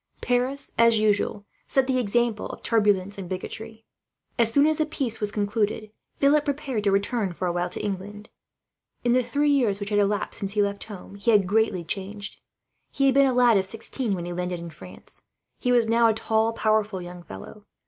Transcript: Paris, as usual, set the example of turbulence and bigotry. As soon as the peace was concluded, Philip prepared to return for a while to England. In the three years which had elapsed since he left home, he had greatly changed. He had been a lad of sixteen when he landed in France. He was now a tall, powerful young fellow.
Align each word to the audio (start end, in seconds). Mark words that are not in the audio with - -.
Paris, 0.19 0.71
as 0.79 0.97
usual, 0.97 1.45
set 1.67 1.85
the 1.85 1.99
example 1.99 2.47
of 2.47 2.63
turbulence 2.63 3.19
and 3.19 3.29
bigotry. 3.29 3.85
As 4.39 4.51
soon 4.51 4.65
as 4.65 4.77
the 4.77 4.85
peace 4.87 5.19
was 5.19 5.29
concluded, 5.31 5.91
Philip 6.15 6.43
prepared 6.43 6.85
to 6.85 6.91
return 6.91 7.33
for 7.33 7.47
a 7.47 7.51
while 7.53 7.69
to 7.69 7.79
England. 7.85 8.27
In 9.03 9.13
the 9.13 9.21
three 9.21 9.51
years 9.51 9.79
which 9.79 9.91
had 9.91 9.99
elapsed 9.99 10.39
since 10.39 10.53
he 10.53 10.61
left 10.63 10.85
home, 10.85 11.13
he 11.17 11.29
had 11.29 11.45
greatly 11.45 11.83
changed. 11.83 12.39
He 12.91 13.05
had 13.05 13.13
been 13.13 13.27
a 13.27 13.31
lad 13.33 13.57
of 13.57 13.65
sixteen 13.67 14.15
when 14.15 14.25
he 14.25 14.33
landed 14.33 14.57
in 14.57 14.71
France. 14.71 15.21
He 15.59 15.71
was 15.71 15.85
now 15.85 16.07
a 16.09 16.15
tall, 16.15 16.51
powerful 16.51 16.99
young 16.99 17.21
fellow. 17.21 17.67